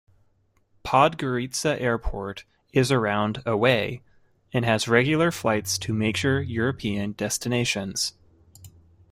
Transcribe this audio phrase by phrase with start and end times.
[0.83, 4.01] Podgorica Airport is around away,
[4.51, 8.13] and has regular flights to major European destinations.